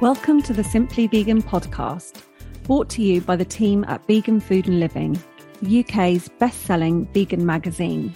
[0.00, 2.24] Welcome to the Simply Vegan podcast,
[2.64, 5.16] brought to you by the team at Vegan Food and Living,
[5.62, 8.12] the UK's best selling vegan magazine.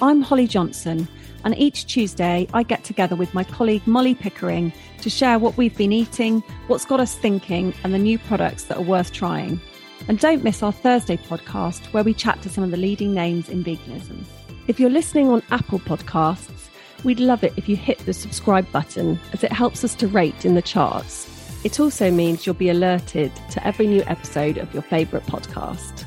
[0.00, 1.08] I'm Holly Johnson,
[1.44, 5.76] and each Tuesday I get together with my colleague Molly Pickering to share what we've
[5.76, 9.60] been eating, what's got us thinking, and the new products that are worth trying.
[10.06, 13.48] And don't miss our Thursday podcast where we chat to some of the leading names
[13.48, 14.24] in veganism.
[14.68, 16.57] If you're listening on Apple Podcasts,
[17.04, 20.44] We'd love it if you hit the subscribe button as it helps us to rate
[20.44, 21.28] in the charts.
[21.64, 26.04] It also means you'll be alerted to every new episode of your favourite podcast.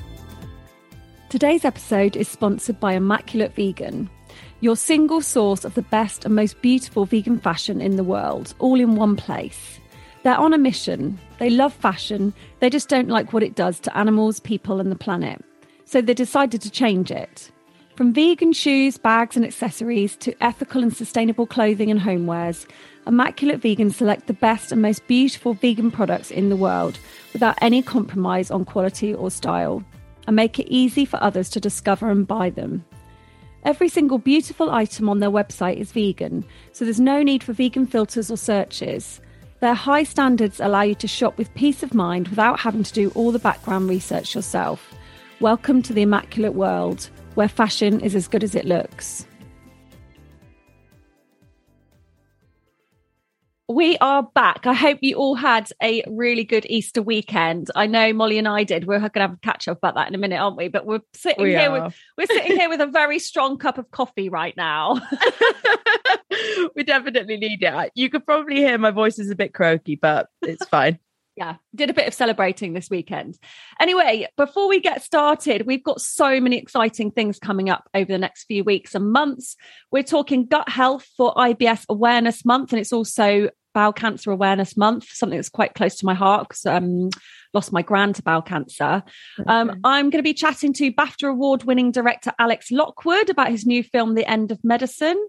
[1.30, 4.10] Today's episode is sponsored by Immaculate Vegan,
[4.60, 8.80] your single source of the best and most beautiful vegan fashion in the world, all
[8.80, 9.80] in one place.
[10.24, 11.18] They're on a mission.
[11.40, 14.96] They love fashion, they just don't like what it does to animals, people, and the
[14.96, 15.44] planet.
[15.86, 17.50] So they decided to change it.
[18.02, 22.66] From vegan shoes, bags, and accessories to ethical and sustainable clothing and homewares,
[23.06, 26.98] Immaculate Vegan select the best and most beautiful vegan products in the world
[27.32, 29.84] without any compromise on quality or style,
[30.26, 32.84] and make it easy for others to discover and buy them.
[33.66, 37.86] Every single beautiful item on their website is vegan, so there's no need for vegan
[37.86, 39.22] filters or searches.
[39.60, 43.12] Their high standards allow you to shop with peace of mind without having to do
[43.14, 44.92] all the background research yourself.
[45.40, 49.26] Welcome to the Immaculate World where fashion is as good as it looks.
[53.72, 54.68] We are back.
[54.68, 57.72] I hope you all had a really good Easter weekend.
[57.74, 58.86] I know Molly and I did.
[58.86, 60.68] We're going to have a catch up about that in a minute, aren't we?
[60.68, 61.86] But we're sitting We here are.
[61.86, 65.00] with we're sitting here with a very strong cup of coffee right now.
[66.76, 67.92] we definitely need it.
[67.96, 71.00] You could probably hear my voice is a bit croaky, but it's fine.
[71.36, 73.38] Yeah, did a bit of celebrating this weekend.
[73.80, 78.18] Anyway, before we get started, we've got so many exciting things coming up over the
[78.18, 79.56] next few weeks and months.
[79.92, 85.08] We're talking gut health for IBS Awareness Month, and it's also Bowel Cancer Awareness Month,
[85.12, 87.10] something that's quite close to my heart because um,
[87.54, 89.04] lost my grand to bowel cancer.
[89.48, 93.66] Um, I'm going to be chatting to BAFTA award winning director Alex Lockwood about his
[93.66, 95.22] new film, The End of Medicine.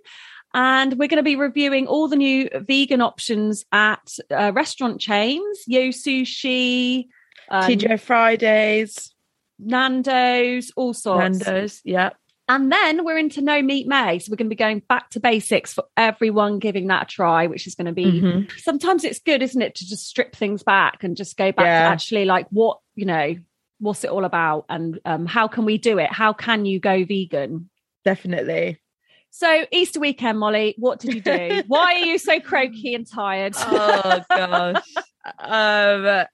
[0.55, 5.61] And we're going to be reviewing all the new vegan options at uh, restaurant chains,
[5.67, 7.07] Yo Sushi,
[7.51, 9.15] um, TGI Fridays,
[9.59, 11.41] Nando's, all sorts.
[11.41, 12.11] Nando's, yeah.
[12.49, 14.19] And then we're into No Meat May.
[14.19, 17.47] So we're going to be going back to basics for everyone giving that a try,
[17.47, 18.51] which is going to be Mhm.
[18.61, 21.83] sometimes it's good, isn't it, to just strip things back and just go back Yeah.
[21.85, 23.37] to actually like what, you know,
[23.79, 26.13] what's it all about and um, how can we do it?
[26.13, 27.71] How can you go vegan?
[28.05, 28.81] Definitely.
[29.35, 31.63] So Easter weekend, Molly, what did you do?
[31.67, 33.55] Why are you so croaky and tired?
[33.65, 34.85] Oh gosh.
[35.39, 36.27] um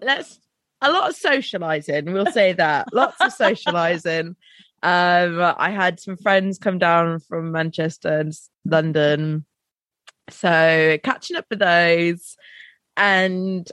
[0.00, 0.40] let's
[0.80, 2.86] a lot of socializing, we'll say that.
[2.92, 4.34] Lots of socializing.
[4.82, 8.32] Um I had some friends come down from Manchester and
[8.64, 9.44] London.
[10.30, 12.34] So catching up with those
[12.96, 13.70] and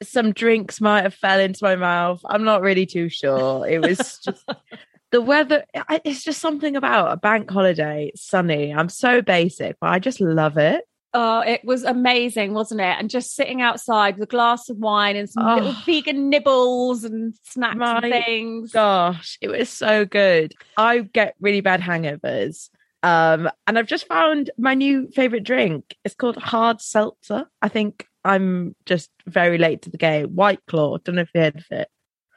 [0.00, 2.20] some drinks might have fell into my mouth.
[2.24, 3.66] I'm not really too sure.
[3.66, 4.48] It was just
[5.12, 5.64] the weather
[6.04, 10.20] it's just something about a bank holiday it's sunny i'm so basic but i just
[10.20, 12.96] love it Oh, it was amazing, wasn't it?
[12.98, 15.82] And just sitting outside with a glass of wine and some little Oh.
[15.84, 18.72] vegan nibbles and snacks My and things.
[18.72, 20.54] Gosh, it was so good.
[20.78, 22.70] I get really bad hangovers.
[23.02, 25.94] Um, and I've just found my new favorite drink.
[26.02, 27.44] It's called hard seltzer.
[27.60, 30.28] I think I'm just very late to the game.
[30.28, 30.96] White Claw.
[30.96, 31.88] Don't know if you heard of it.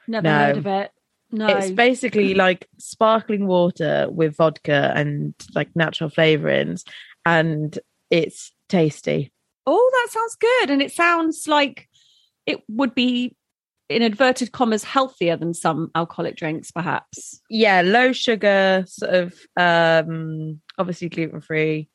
[0.05, 0.37] Never No.
[0.37, 0.91] heard of it.
[1.31, 1.47] No.
[1.47, 6.83] It's basically like sparkling water with vodka and like natural flavorings,
[7.25, 7.77] and
[8.09, 9.31] it's tasty.
[9.67, 10.69] oh, that sounds good.
[10.69, 11.89] And it sounds like
[12.45, 13.35] it would be,
[13.89, 17.41] in inverted commas, healthier than some alcoholic drinks, perhaps.
[17.49, 21.89] Yeah, low sugar, sort of um obviously gluten free.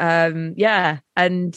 [0.00, 1.56] Um yeah, and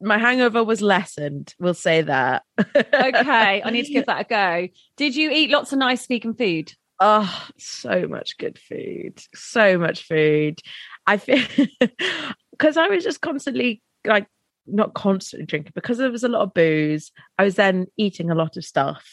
[0.00, 2.42] my hangover was lessened, we'll say that.
[2.58, 4.68] Okay, I need to give that a go.
[4.96, 6.72] Did you eat lots of nice vegan food?
[6.98, 9.22] Oh, so much good food.
[9.34, 10.60] So much food.
[11.06, 11.42] I feel
[12.50, 14.26] because I was just constantly like
[14.66, 17.10] not constantly drinking because there was a lot of booze.
[17.38, 19.06] I was then eating a lot of stuff.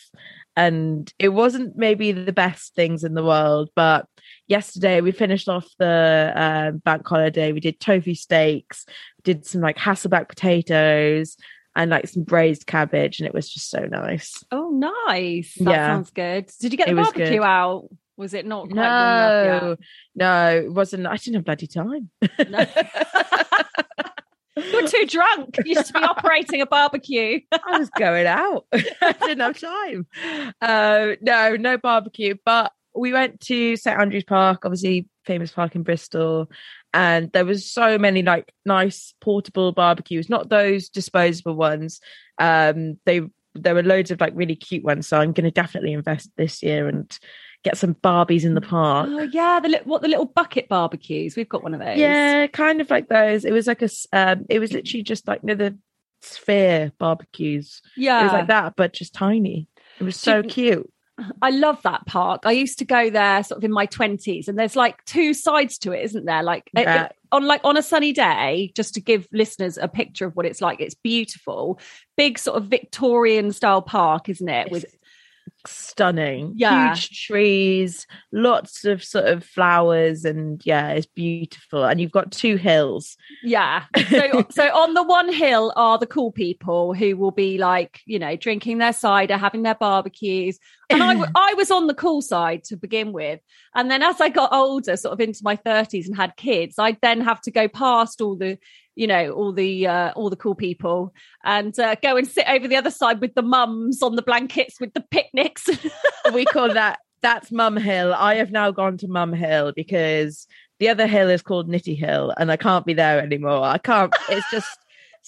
[0.55, 4.07] And it wasn't maybe the best things in the world, but
[4.47, 7.51] yesterday we finished off the um, bank holiday.
[7.51, 8.85] We did tofu steaks,
[9.27, 11.35] did some like Hasselback potatoes,
[11.75, 14.43] and like some braised cabbage, and it was just so nice.
[14.51, 15.53] Oh, nice.
[15.59, 15.87] That Yeah.
[15.87, 16.49] sounds good.
[16.61, 17.41] Did you get the barbecue good.
[17.43, 17.89] out?
[18.15, 19.75] Was it not quite No,
[20.15, 21.05] no, it wasn't.
[21.05, 22.09] I didn't have bloody time.
[22.49, 22.65] No.
[24.71, 25.55] You're too drunk.
[25.65, 27.41] You to be operating a barbecue.
[27.51, 28.65] I was going out.
[28.73, 30.07] I didn't have time.
[30.59, 32.33] Uh, no, no barbecue.
[32.43, 36.49] But we went to St Andrews Park, obviously famous park in Bristol,
[36.93, 41.99] and there was so many like nice portable barbecues, not those disposable ones.
[42.39, 43.21] Um, they
[43.53, 45.07] there were loads of like really cute ones.
[45.07, 47.17] So I'm going to definitely invest this year and
[47.63, 49.09] get some Barbies in the park.
[49.11, 51.35] Oh yeah, the what the little bucket barbecues.
[51.35, 51.97] We've got one of those.
[51.97, 53.45] Yeah, kind of like those.
[53.45, 55.77] It was like a um, it was literally just like you know, the
[56.21, 57.81] sphere barbecues.
[57.95, 58.21] yeah.
[58.21, 59.67] It was like that, but just tiny.
[59.99, 60.91] It was so cute.
[61.41, 62.41] I love that park.
[62.45, 65.77] I used to go there sort of in my twenties, and there's like two sides
[65.79, 66.43] to it, isn't there?
[66.43, 67.05] Like Yeah.
[67.05, 70.45] it- on like on a sunny day, just to give listeners a picture of what
[70.45, 70.79] it's like.
[70.79, 71.79] It's beautiful,
[72.15, 74.71] big sort of Victorian style park, isn't it?
[74.71, 74.85] With
[75.67, 76.53] Stunning.
[76.55, 76.93] Yeah.
[76.93, 81.83] Huge trees, lots of sort of flowers, and yeah, it's beautiful.
[81.83, 83.17] And you've got two hills.
[83.43, 83.85] Yeah.
[84.09, 88.19] So so on the one hill are the cool people who will be like, you
[88.19, 90.59] know, drinking their cider, having their barbecues.
[90.89, 93.39] And I w- I was on the cool side to begin with.
[93.75, 96.99] And then as I got older, sort of into my 30s and had kids, I'd
[97.01, 98.57] then have to go past all the
[98.97, 101.13] you know all the uh, all the cool people
[101.43, 104.79] and uh, go and sit over the other side with the mums on the blankets
[104.79, 105.69] with the picnics
[106.33, 108.13] we call that that's Mum Hill.
[108.13, 110.47] I have now gone to Mum Hill because
[110.79, 113.63] the other hill is called Nitty Hill, and I can't be there anymore.
[113.63, 114.13] I can't.
[114.29, 114.77] It's just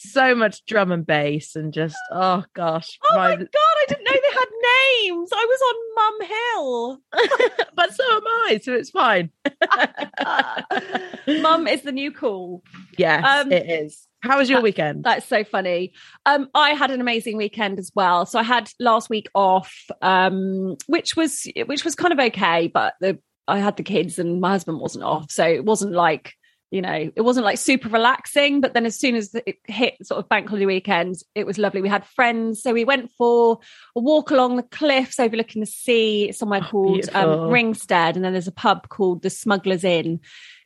[0.01, 4.03] so much drum and bass, and just oh gosh, oh my my- god i didn't
[4.03, 4.49] know they had
[5.05, 9.31] names i was on mum hill but so am I, so it's fine.
[11.41, 12.63] mum is the new cool
[12.97, 14.07] Yes, Um, it is.
[14.21, 15.05] How was your weekend?
[15.05, 15.93] That's so funny.
[16.25, 18.25] Um, I had an amazing weekend as well.
[18.25, 22.95] So I had last week off, um, which was which was kind of okay, but
[22.99, 23.17] the
[23.47, 26.33] I had the kids and my husband wasn't off, so it wasn't like
[26.71, 28.61] you know it wasn't like super relaxing.
[28.61, 31.81] But then as soon as it hit sort of bank holiday weekends, it was lovely.
[31.81, 33.59] We had friends, so we went for
[33.95, 36.31] a walk along the cliffs overlooking the sea.
[36.31, 37.49] Somewhere called um.
[37.49, 40.19] Ringstead, and then there's a pub called the Smugglers Inn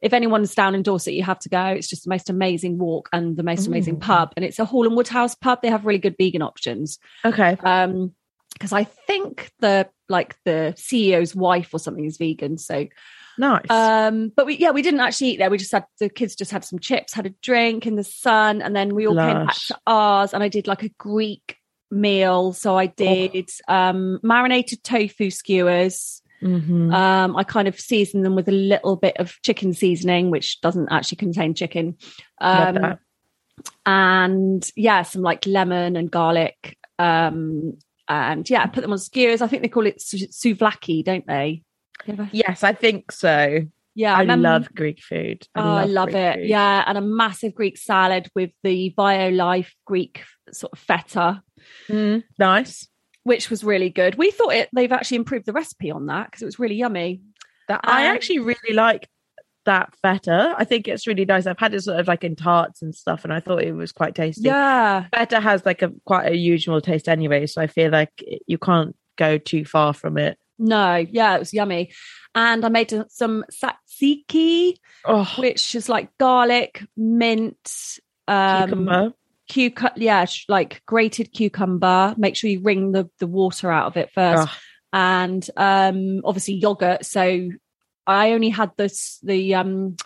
[0.04, 1.64] if anyone's down in Dorset, you have to go.
[1.64, 4.34] It's just the most amazing walk and the most amazing pub.
[4.36, 5.62] And it's a Hall and Woodhouse pub.
[5.62, 7.00] They have really good vegan options.
[7.24, 7.56] okay.
[7.64, 8.12] Um,
[8.54, 12.58] because I think the like the CEO's wife or something is vegan.
[12.58, 12.88] So
[13.38, 13.70] Nice.
[13.70, 15.50] um, but we yeah, we didn't actually eat there.
[15.50, 18.62] We just had the kids just had some chips, had a drink in the sun,
[18.62, 21.58] and then we all came back to ours and I did like a Greek
[21.90, 22.54] meal.
[22.54, 26.22] So I did um marinated tofu skewers.
[26.42, 26.94] Mhm.
[26.94, 30.92] Um, I kind of season them with a little bit of chicken seasoning, which doesn't
[30.92, 31.96] actually contain chicken.
[32.42, 32.98] Um,
[33.86, 36.78] and yeah, some like lemon and garlic.
[37.00, 37.78] Um,
[38.10, 39.42] and yeah, I put them on skewers.
[39.42, 41.64] I think they call it souvlaki, don't they?
[42.32, 43.62] Yes, I think so.
[43.96, 45.48] Yeah, I love Greek food.
[45.56, 46.36] Oh, I love Greek it.
[46.36, 46.48] food.
[46.50, 51.44] Yeah, and a massive Greek salad with the Violife Greek sort of feta,
[51.90, 52.88] Mm, nice.
[53.24, 54.16] which was really good.
[54.16, 57.22] We thought it they've actually improved the recipe on that because it was really yummy.
[57.68, 59.08] That I Um, actually really like
[59.66, 60.56] that feta.
[60.58, 61.46] I think it's really nice.
[61.46, 63.92] I've had it sort of like in tarts and stuff, and I thought it was
[63.92, 64.42] quite tasty.
[64.42, 68.10] Yeah, Feta has like a quite a usual taste anyway, so I feel like
[68.48, 70.38] you can't go too far from it.
[70.60, 71.92] No, yeah, it was yummy.
[72.36, 79.14] And I made some tzatziki, Oh, which is like garlic, mint, um,
[79.50, 79.94] Cucumber.
[79.98, 82.16] yeah, like grated cucumber.
[82.18, 84.48] Make sure you wring the the water out of it first,
[84.94, 87.06] and um, obviously yogurt.
[87.06, 87.50] So
[88.08, 89.98] I only had this the um,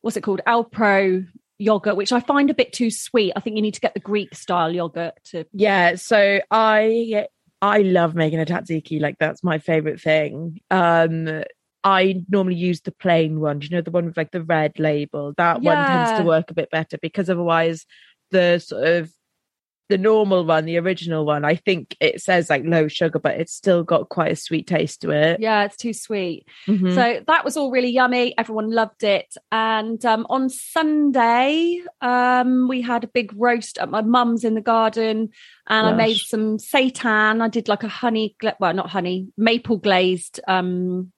[0.00, 1.26] what's it called, Alpro
[1.58, 3.32] yogurt, which I find a bit too sweet.
[3.36, 5.44] I think you need to get the Greek style yogurt to.
[5.52, 7.26] Yeah, so I
[7.62, 9.00] I love making a tzatziki.
[9.00, 10.60] Like that's my favorite thing.
[10.70, 11.42] Um,
[11.82, 13.58] I normally use the plain one.
[13.58, 15.34] Do you know the one with like the red label?
[15.36, 17.86] That one tends to work a bit better because otherwise,
[18.30, 19.12] the sort of
[19.90, 23.52] the normal one, the original one, I think it says like low sugar, but it's
[23.52, 25.40] still got quite a sweet taste to it.
[25.40, 26.46] Yeah, it's too sweet.
[26.66, 26.94] Mhm.
[26.94, 28.32] So that was all really yummy.
[28.38, 29.34] Everyone loved it.
[29.50, 34.60] And um, on Sunday, um, we had a big roast at my mum's in the
[34.60, 35.30] garden,
[35.66, 37.42] and I made some seitan.
[37.42, 41.12] I did like a honey, gla- well, not honey, maple glazed, um,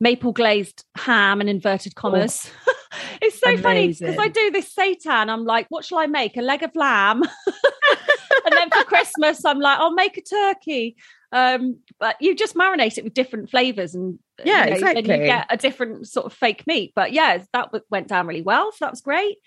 [0.00, 2.50] maple glazed ham in inverted commas.
[3.22, 5.28] it's so funny because I do this seitan.
[5.28, 6.36] I'm like, what shall I make?
[6.36, 7.22] A leg of lamb.
[8.44, 10.96] and then for Christmas, I'm like, I'll make a turkey.
[11.32, 15.16] Um, but you just marinate it with different flavors and Yeah, you know, and you
[15.18, 16.92] get a different sort of fake meat.
[16.94, 18.72] But yeah, that went down really well.
[18.72, 19.38] So that was great.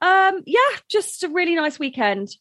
[0.00, 2.36] Um, yeah, just a really nice weekend.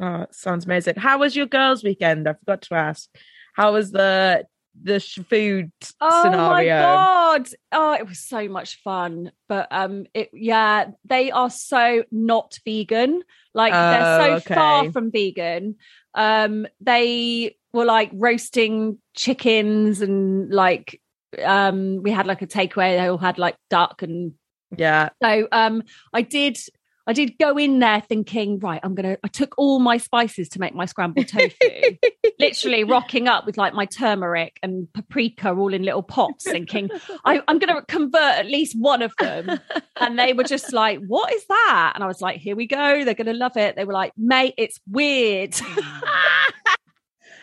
[0.00, 0.96] Oh, sounds amazing.
[0.96, 2.28] How was your girls' weekend?
[2.28, 3.08] I forgot to ask.
[3.54, 4.46] How was the
[4.82, 6.46] the sh- food Oh scenario?
[6.46, 7.48] my god!
[7.72, 9.32] Oh, it was so much fun.
[9.48, 13.22] But um, it yeah, they are so not vegan.
[13.54, 15.76] Like they're Oh, so far from vegan.
[16.14, 21.00] Um, they were like roasting chickens and like
[21.44, 22.96] um, we had like a takeaway.
[22.98, 24.32] They all had like duck and
[24.76, 25.10] Yeah.
[25.22, 26.58] so um I did
[27.06, 30.60] I did go in there thinking, right, I'm gonna I took all my spices to
[30.60, 31.56] make my scrambled tofu.
[32.38, 36.90] Literally rocking up with like my turmeric and paprika all in little pots, thinking
[37.24, 39.60] I, I'm gonna convert at least one of them.
[40.00, 41.92] And they were just like, What is that?
[41.94, 43.76] And I was like, Here we go, they're gonna love it.
[43.76, 45.52] They were like, mate, it's weird.
[45.52, 46.00] Mm.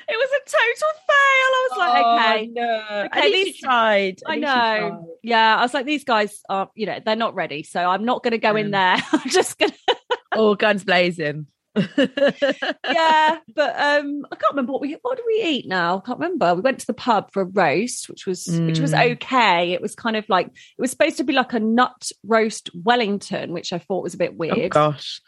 [0.10, 1.50] It was a total fail.
[1.54, 2.50] I was like, okay.
[2.50, 3.06] Oh, no.
[3.06, 4.16] Okay, At least these- tried.
[4.26, 5.18] I know.
[5.24, 7.64] Yeah, I was like, these guys are, you know, they're not ready.
[7.64, 8.72] So I'm not going to go in Mm.
[8.72, 8.98] there.
[9.14, 9.96] I'm just going to,
[10.36, 11.48] All guns blazing.
[11.76, 13.38] yeah.
[13.56, 15.98] But um, I can't remember what we, what did we eat now?
[15.98, 16.56] I can't remember.
[16.56, 19.12] We went to the pub for a roast, which was, which was Mm.
[19.14, 19.74] okay.
[19.74, 23.52] It was kind of like, it was supposed to be like a nut roast Wellington,
[23.54, 24.72] which I thought was a bit Oh weird.
[24.72, 25.22] gosh.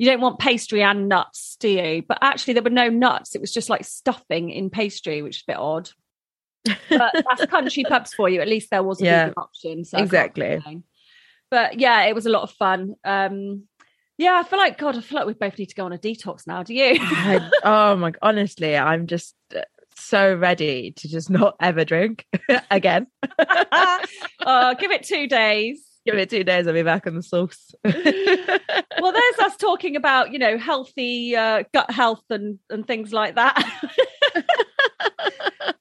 [0.00, 2.02] You don't want pastry and nuts, do you?
[2.08, 3.34] But actually, there were no nuts.
[3.34, 5.90] It was just like stuffing in pastry, which is a bit odd.
[6.88, 8.40] But that's country pubs for you.
[8.40, 9.20] At least there was a Yeah.
[9.26, 9.84] vegan option.
[9.84, 10.58] So Exactly.
[11.50, 12.94] But yeah, it was a lot of fun.
[13.04, 13.64] Um,
[14.16, 14.96] yeah, I feel like God.
[14.96, 16.62] I feel like we both need to go on a detox now.
[16.62, 16.96] Do you?
[17.00, 19.60] I- oh my honestly, I'm just uh,
[19.96, 22.24] so ready to just not ever drink
[22.70, 23.06] again.
[23.38, 25.82] uh, give it two days.
[26.06, 27.74] Give it two days, I'll be back on the sauce.
[29.00, 33.36] Well, there's us talking about you know healthy uh, gut health and and things like
[33.36, 33.56] that.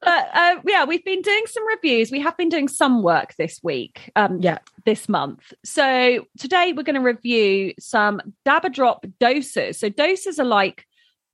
[0.01, 2.11] but uh, yeah, we've been doing some reviews.
[2.11, 4.11] We have been doing some work this week.
[4.15, 4.59] Um, yeah.
[4.85, 5.53] this month.
[5.65, 9.75] So today we're going to review some Dabba Drop dosas.
[9.75, 10.85] So dosas are like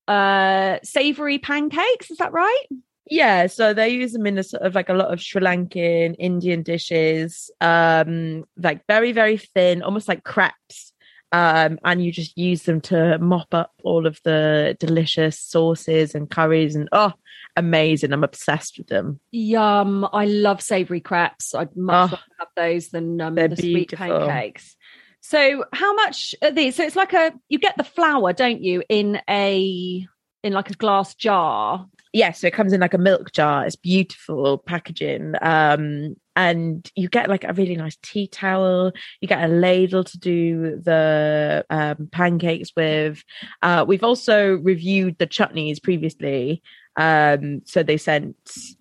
[0.07, 2.65] uh savory pancakes, is that right?
[3.09, 6.15] Yeah, so they use them in a sort of like a lot of Sri Lankan,
[6.17, 10.91] Indian dishes, um, like very, very thin, almost like crepes.
[11.31, 16.29] Um, and you just use them to mop up all of the delicious sauces and
[16.29, 17.11] curries, and oh,
[17.57, 18.13] amazing!
[18.13, 19.19] I'm obsessed with them.
[19.31, 20.07] Yum.
[20.13, 21.53] I love savory crepes.
[21.53, 24.77] I'd much Oh, rather have those than um, the sweet pancakes.
[25.19, 26.75] So how much are these?
[26.75, 30.07] So it's like a you get the flour, don't you, in a
[30.43, 31.87] in like a glass jar.
[32.15, 33.65] Yeah, so it comes in like a milk jar.
[33.65, 35.33] It's beautiful packaging.
[35.41, 38.93] Um, and you get like a really nice tea towel.
[39.19, 43.21] You get a ladle to do the um, pancakes with.
[43.61, 46.63] Uh, we've also reviewed the chutneys previously.
[46.95, 48.37] Um, so they sent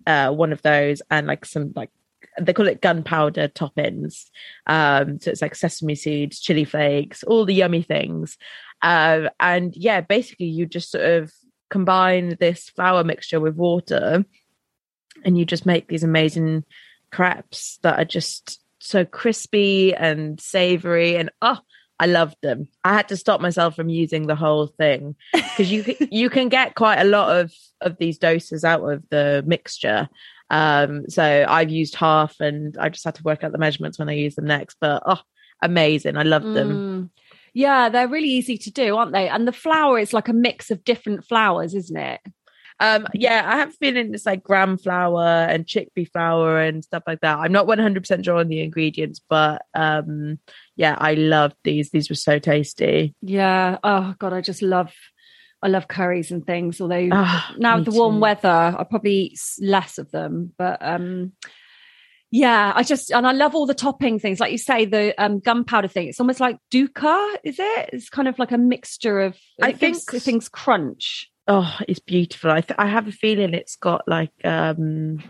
[0.07, 1.89] uh, one of those and like some like
[2.39, 4.29] they call it gunpowder toppings.
[4.65, 8.37] Um, so it's like sesame seeds, chili flakes, all the yummy things.
[8.81, 11.33] Uh, and yeah, basically you just sort of
[11.69, 14.25] combine this flour mixture with water
[15.23, 16.63] and you just make these amazing
[17.11, 21.59] crepes that are just so crispy and savory and oh
[21.99, 22.67] I loved them.
[22.83, 26.75] I had to stop myself from using the whole thing because you you can get
[26.75, 30.09] quite a lot of of these dosas out of the mixture.
[30.49, 34.09] Um, so I've used half, and I just had to work out the measurements when
[34.09, 34.77] I use them next.
[34.79, 35.21] But oh,
[35.61, 36.17] amazing!
[36.17, 37.11] I loved them.
[37.55, 39.27] Yeah, they're really easy to do, aren't they?
[39.29, 42.21] And the flour is like a mix of different flowers, isn't it?
[42.81, 47.03] Um, yeah, I have a feeling it's like gram flour and chickpea flour and stuff
[47.07, 47.39] like that.
[47.39, 50.39] I'm not 100% sure on the ingredients, but um,
[50.75, 51.91] yeah, I loved these.
[51.91, 53.15] These were so tasty.
[53.21, 53.77] Yeah.
[53.81, 54.93] Oh God, I just love
[55.63, 56.81] I love curries and things.
[56.81, 58.19] Although Ah, now with the warm too.
[58.19, 60.51] weather, I probably eat less of them.
[60.57, 61.31] But um
[62.35, 64.41] yeah, I just and I love all the topping things.
[64.41, 66.09] Like you say, the um gunpowder thing.
[66.09, 67.89] It's almost like dukkha, is it?
[67.93, 71.31] It's kind of like a mixture of I think- things crunch.
[71.47, 72.51] Oh, it's beautiful.
[72.51, 75.23] I th- I have a feeling it's got like um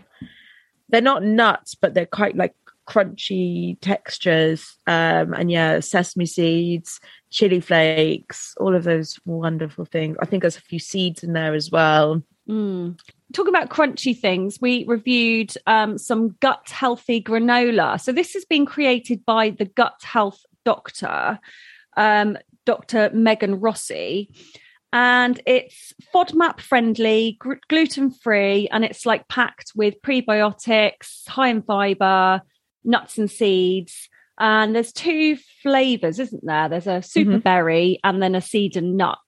[0.88, 2.56] they're not nuts, but they're quite like
[2.88, 4.76] crunchy textures.
[4.88, 6.98] Um and yeah, sesame seeds,
[7.30, 10.16] chili flakes, all of those wonderful things.
[10.20, 12.20] I think there's a few seeds in there as well.
[12.48, 12.98] Mm.
[13.32, 18.00] Talking about crunchy things, we reviewed um, some gut healthy granola.
[18.00, 21.40] So this has been created by the gut health doctor,
[21.96, 23.10] um, Dr.
[23.12, 24.30] Megan Rossi.
[24.92, 31.62] And it's FODMAP friendly, gr- gluten free, and it's like packed with prebiotics, high in
[31.62, 32.40] fiber,
[32.84, 34.08] nuts and seeds.
[34.38, 36.68] And there's two flavors, isn't there?
[36.68, 39.18] There's a super berry and then a seed and nut.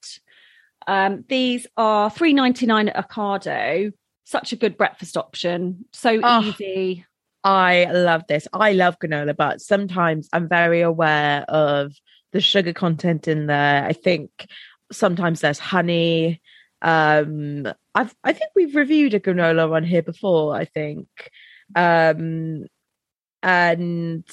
[0.88, 3.92] Um, these are three ninety nine at Ocado.
[4.24, 5.84] Such a good breakfast option.
[5.92, 6.42] So Oh.
[6.42, 7.04] easy.
[7.44, 8.48] I love this.
[8.52, 11.92] I love granola, but sometimes I'm very aware of
[12.32, 13.84] the sugar content in there.
[13.84, 14.30] I think
[14.90, 16.40] sometimes there's honey.
[16.82, 20.54] Um, I've I think we've reviewed a granola on here before.
[20.54, 21.08] I think,
[21.76, 22.66] um,
[23.42, 24.24] and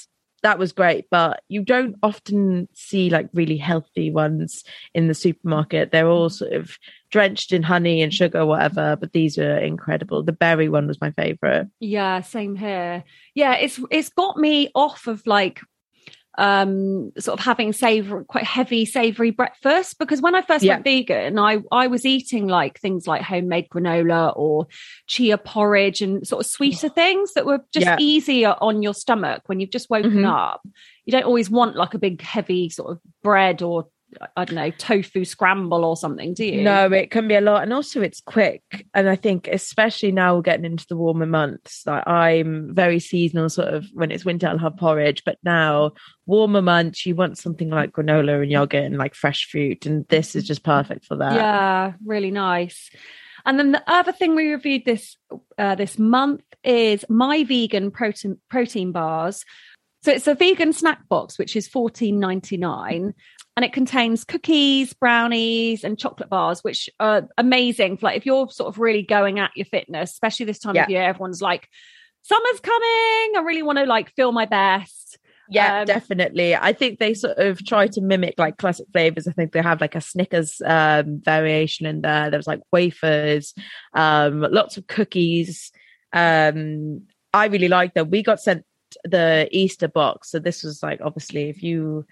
[0.44, 1.06] that was great.
[1.10, 4.64] But you don't often see like really healthy ones
[4.94, 5.92] in the supermarket.
[5.92, 6.78] They're all sort of
[7.12, 8.96] drenched in honey and sugar, whatever.
[8.96, 10.24] But these are incredible.
[10.24, 11.68] The berry one was my favorite.
[11.80, 13.04] Yeah, same here.
[13.34, 15.62] Yeah, it's it's got me off of like
[16.38, 20.74] um sort of having savory quite heavy savory breakfast because when I first Yeah.
[20.76, 24.68] went vegan I I was eating like things like homemade granola or
[25.08, 27.98] chia porridge and sort of sweeter things that were just Yeah.
[28.00, 30.30] easier on your stomach when you've just woken Mhm.
[30.30, 30.62] up.
[31.06, 33.88] You don't always want like a big heavy sort of bread or
[34.36, 36.64] I don't know tofu scramble or something, do you?
[36.64, 38.64] No, it can be a lot, and also it's quick.
[38.94, 43.50] And I think, especially now we're getting into the warmer months, like I'm very seasonal.
[43.50, 45.92] Sort of when it's winter, I'll have porridge, but now
[46.26, 50.36] warmer months, you want something like granola and yogurt and like fresh fruit, and this
[50.36, 51.34] is just perfect for that.
[51.34, 52.90] Yeah, really nice.
[53.46, 55.18] And then the other thing we reviewed this
[55.58, 59.46] uh, this month is MyVegan protein protein bars.
[60.04, 63.14] So it's a vegan snack box, which is fourteen ninety nine,
[63.56, 67.98] and it contains cookies, brownies, and chocolate bars, which are amazing.
[67.98, 70.84] For like if you're sort of really going at your fitness, especially this time Yeah.
[70.84, 71.70] of year, everyone's like,
[72.24, 73.32] "Summer's coming!
[73.38, 76.56] I really want to like feel my best." Yeah, Um, definitely.
[76.56, 79.28] I think they sort of try to mimic like classic flavors.
[79.28, 82.32] I think they have like a Snickers um, variation in there.
[82.32, 83.54] There was like wafers,
[83.94, 85.72] um, lots of cookies.
[86.14, 88.10] Um, I really like them.
[88.10, 88.66] We got sent
[89.04, 92.06] the Easter box, so this was like obviously if you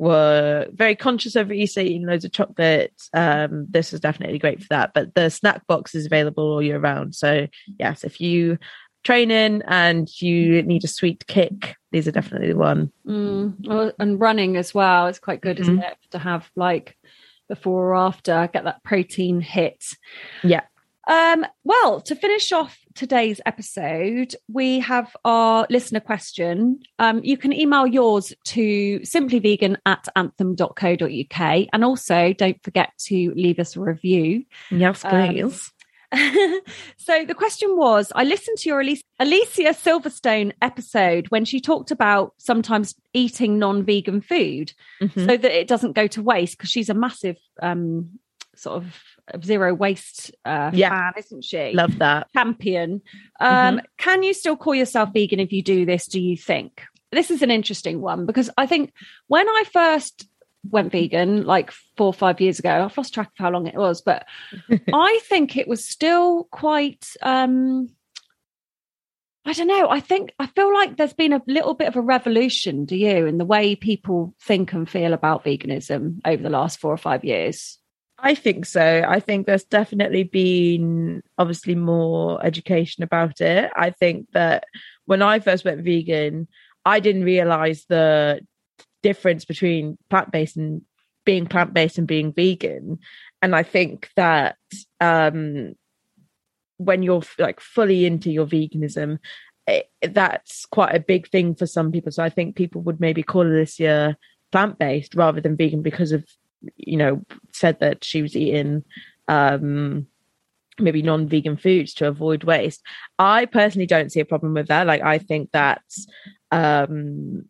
[0.00, 4.68] were very conscious over Easter, eating loads of chocolate, um, this is definitely great for
[4.70, 4.92] that.
[4.94, 7.14] But the snack box is available all year round.
[7.14, 8.56] So yes, if you
[9.04, 12.90] train in and you need a sweet kick, these are definitely the one.
[13.06, 15.06] Mm, well, and running as well.
[15.06, 16.96] It's quite good, isn't it, to have like
[17.50, 19.84] before or after get that protein hit.
[20.42, 20.62] Yeah.
[21.10, 26.78] Um, well, to finish off today's episode, we have our listener question.
[27.00, 31.66] Um, you can email yours to simplyvegan at anthem.co.uk.
[31.72, 34.44] And also don't forget to leave us a review.
[34.70, 35.72] Yes, Um, please.
[36.96, 42.34] so the question was I listened to your Alicia, Silverstone episode when she talked about
[42.38, 45.26] sometimes eating non vegan food Mhm.
[45.26, 48.18] so that it doesn't go to waste because she's a massive um,
[48.60, 48.84] sort
[49.32, 50.90] of zero waste uh, Yeah.
[50.90, 51.72] fan, isn't she?
[51.72, 52.28] Love that.
[52.32, 53.00] champion.
[53.40, 56.06] Um, Can you still call yourself vegan if you do this?
[56.06, 56.82] Do you think?
[57.12, 58.92] This is an interesting one because I think
[59.26, 60.28] when I first
[60.68, 63.74] went vegan, like four or five years ago, I've lost track of how long it
[63.74, 64.26] was, but
[64.92, 67.08] I think it was still quite.
[67.22, 67.88] Um,
[69.46, 69.88] I don't know.
[69.88, 73.24] I think I feel like there's been a little bit of a revolution, do you,
[73.26, 77.24] in the way people think and feel about veganism over the last four or five
[77.24, 77.78] years?
[78.22, 79.04] I think so.
[79.06, 83.70] I think there's definitely been obviously more education about it.
[83.74, 84.64] I think that
[85.06, 86.48] when I first went vegan,
[86.84, 88.40] I didn't realize the
[89.02, 90.82] difference between plant based and
[91.24, 92.98] being plant based and being vegan.
[93.42, 94.56] And I think that
[95.00, 95.74] um,
[96.76, 99.18] when you're like fully into your veganism,
[99.66, 102.12] it, that's quite a big thing for some people.
[102.12, 104.16] So I think people would maybe call Alicia
[104.52, 106.24] plant based rather than vegan because of
[106.76, 108.84] you know said that she was eating
[109.28, 110.06] um
[110.78, 112.82] maybe non-vegan foods to avoid waste.
[113.18, 114.86] I personally don't see a problem with that.
[114.86, 116.06] Like I think that's
[116.50, 117.44] um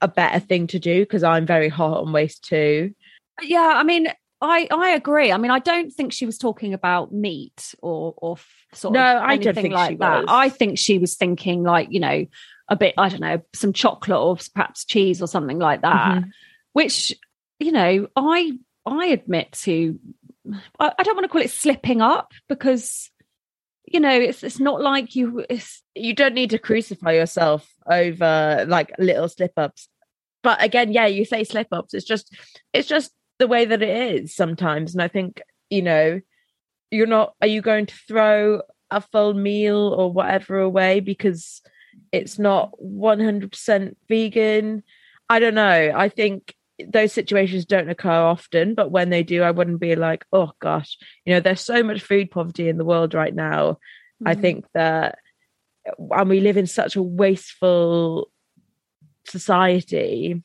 [0.00, 2.94] a better thing to do because I'm very hot on waste too.
[3.42, 4.08] Yeah, I mean,
[4.40, 5.32] I I agree.
[5.32, 8.36] I mean, I don't think she was talking about meat or or
[8.72, 10.20] sort no, of I don't think like she that.
[10.22, 10.26] was.
[10.28, 12.26] I think she was thinking like you know
[12.68, 16.30] a bit I don't know some chocolate or perhaps cheese or something like that, Mhm.
[16.72, 17.14] which
[17.58, 18.52] you know I
[18.84, 19.98] I admit to
[20.78, 23.10] I, I don't want to call it slipping up because
[23.84, 25.44] you know it's it's not like you
[25.96, 29.88] You don't need to crucify yourself over like little slip ups.
[30.42, 31.94] But again, yeah, you say slip ups.
[31.94, 32.36] It's just
[32.72, 34.94] it's just the way that it is sometimes.
[34.94, 36.20] And I think, you know,
[36.90, 41.62] you're not are you going to throw a full meal or whatever away because
[42.12, 44.82] it's not 100% vegan?
[45.28, 45.92] I don't know.
[45.94, 50.24] I think those situations don't occur often, but when they do, I wouldn't be like,
[50.32, 53.78] oh gosh, you know, there's so much food poverty in the world right now.
[54.24, 54.40] I Mm.
[54.40, 55.18] think that,
[55.98, 58.30] and we live in such a wasteful
[59.26, 60.42] society.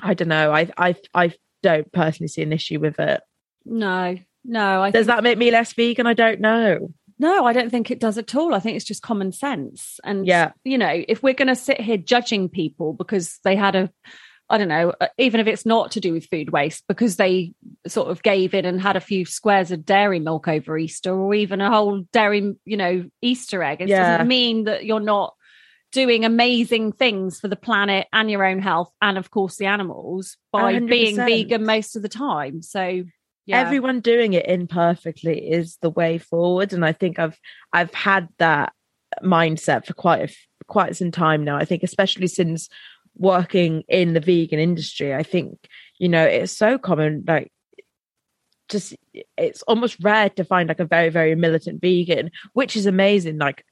[0.00, 0.52] I don't know.
[0.52, 1.32] I I I
[1.62, 3.20] don't personally see an issue with it.
[3.64, 6.06] no no I Does think- that make me less vegan?
[6.06, 6.92] I don't know.
[7.18, 8.54] No, I don't think it does at all.
[8.54, 9.98] I think it's just common sense.
[10.04, 10.52] And, Yeah.
[10.64, 13.90] you know, if we're going to sit here judging people because they had a,
[14.48, 17.52] I don't know, uh, even if it's not to do with food waste, because they
[17.86, 21.34] sort of gave in and had a few squares of dairy milk over Easter or
[21.34, 23.98] even a whole dairy, you know, Easter egg, it Yeah.
[24.18, 25.34] doesn't mean that you're not
[25.92, 30.36] doing amazing things for the planet and your own health and, of course, the animals
[30.52, 31.26] by being 100%.
[31.26, 32.62] vegan most of the time.
[32.62, 33.04] So,
[33.46, 33.60] yeah.
[33.60, 37.38] Everyone doing it imperfectly is the way forward, and I think I've
[37.72, 38.72] I've had that
[39.22, 40.34] mindset for quite a,
[40.66, 41.56] quite some time now.
[41.56, 42.68] I think, especially since
[43.16, 47.24] working in the vegan industry, I think you know it's so common.
[47.26, 47.52] Like,
[48.68, 48.94] just
[49.36, 53.38] it's almost rare to find like a very very militant vegan, which is amazing.
[53.38, 53.64] Like,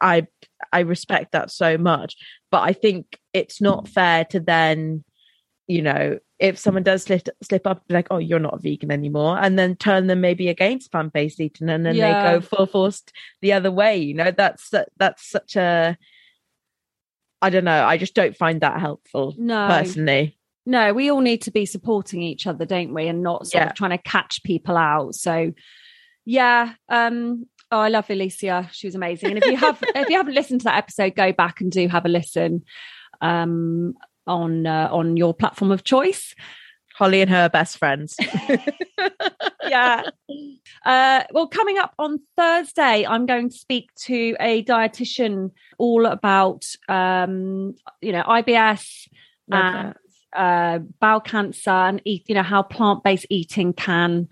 [0.00, 0.26] I
[0.72, 2.16] I respect that so much,
[2.50, 5.04] but I think it's not fair to then
[5.70, 9.38] you know, if someone does slip, slip up, like, oh, you're not a vegan anymore,
[9.38, 12.24] and then turn them maybe against plant based eating, and then Yeah.
[12.24, 13.96] they go full forced the other way.
[13.98, 15.96] You know, that's that's such a,
[17.42, 17.84] I don't know.
[17.84, 19.66] I just don't find that helpful No.
[19.68, 20.38] personally.
[20.66, 23.08] no, we all need to be supporting each other, don't we?
[23.08, 23.70] And not sort Yeah.
[23.70, 25.14] of trying to catch people out.
[25.14, 25.52] So
[26.26, 26.74] yeah.
[26.88, 28.68] Um oh I love Alicia.
[28.72, 29.30] She was amazing.
[29.30, 31.88] And if you have if you haven't listened to that episode, go back and do
[31.88, 32.62] have a listen
[33.20, 33.94] um
[34.26, 36.34] on uh, on your platform of choice.
[36.94, 38.14] Holly and her best friends.
[39.66, 40.02] yeah.
[40.84, 46.64] Uh, well, coming up on Thursday, I'm going to speak to a dietitian all about,
[46.88, 49.08] um, you know, IBS
[49.52, 49.94] and
[50.34, 54.28] uh, bowel cancer and eat, you know, how plant based eating can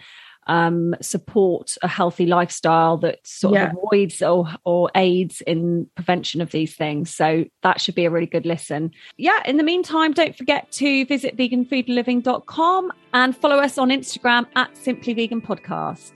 [0.46, 3.70] um, support a healthy lifestyle that sort Yeah.
[3.70, 7.14] of avoids or, or aids in prevention of these things.
[7.14, 8.92] So that should be a really good listen.
[9.18, 9.40] Yeah.
[9.44, 15.12] In the meantime, don't forget to visit veganfoodandliving.com and follow us on Instagram at Simply
[15.12, 16.12] Vegan Podcast.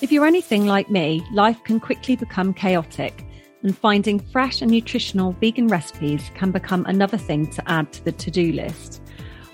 [0.00, 3.26] If you're anything like me, life can quickly become chaotic,
[3.64, 8.12] and finding fresh and nutritional vegan recipes can become another thing to add to the
[8.12, 9.02] to do list.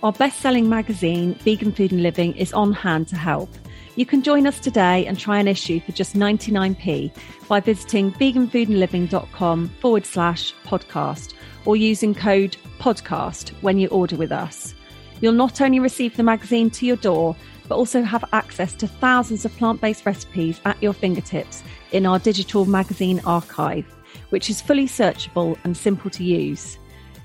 [0.02, 3.48] Our best selling magazine, Vegan Food and Living, is on hand to help.
[3.96, 7.16] You can join us today and try an issue for just 99p
[7.48, 11.32] by visiting veganfoodandliving.com forward slash podcast
[11.64, 14.74] or using code podcast when you order with us.
[15.22, 17.34] You'll not only receive the magazine to your door,
[17.68, 22.18] but also have access to thousands of plant based recipes at your fingertips in our
[22.18, 23.86] digital magazine archive,
[24.30, 26.78] which is fully searchable and simple to use.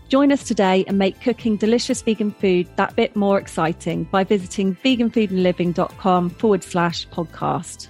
[0.09, 4.75] Join us today and make cooking delicious vegan food that bit more exciting by visiting
[4.77, 7.89] veganfoodandliving.com forward slash podcast.